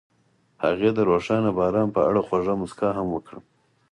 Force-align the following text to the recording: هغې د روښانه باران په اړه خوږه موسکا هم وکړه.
هغې 0.63 0.89
د 0.93 0.99
روښانه 1.09 1.51
باران 1.59 1.87
په 1.95 2.01
اړه 2.09 2.21
خوږه 2.27 2.53
موسکا 2.61 2.89
هم 2.97 3.07
وکړه. 3.11 3.39